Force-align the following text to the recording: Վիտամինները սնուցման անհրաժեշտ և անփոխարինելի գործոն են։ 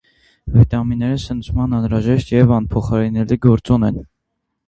Վիտամինները 0.53 1.17
սնուցման 1.23 1.75
անհրաժեշտ 1.79 2.33
և 2.35 2.53
անփոխարինելի 2.57 3.37
գործոն 3.45 3.89
են։ 3.91 4.01